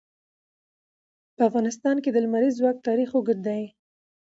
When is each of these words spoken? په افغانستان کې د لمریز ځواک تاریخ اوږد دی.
په 1.35 1.41
افغانستان 1.49 1.95
کې 2.03 2.09
د 2.11 2.17
لمریز 2.25 2.53
ځواک 2.59 2.77
تاریخ 2.87 3.09
اوږد 3.13 3.39
دی. 3.47 3.63